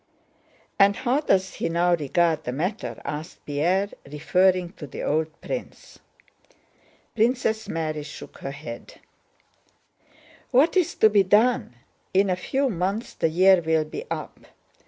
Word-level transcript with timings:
"And 0.79 0.95
how 0.95 1.19
does 1.19 1.53
he 1.53 1.69
now 1.69 1.93
regard 1.93 2.43
the 2.43 2.51
matter?" 2.51 2.99
asked 3.05 3.45
Pierre, 3.45 3.91
referring 4.09 4.71
to 4.77 4.87
the 4.87 5.03
old 5.03 5.27
prince. 5.41 5.99
Princess 7.15 7.69
Mary 7.69 8.01
shook 8.01 8.39
her 8.39 8.49
head. 8.49 8.95
"What 10.49 10.75
is 10.75 10.95
to 10.95 11.09
be 11.11 11.21
done? 11.21 11.75
In 12.15 12.31
a 12.31 12.35
few 12.35 12.67
months 12.67 13.13
the 13.13 13.29
year 13.29 13.61
will 13.63 13.85
be 13.85 14.03
up. 14.09 14.39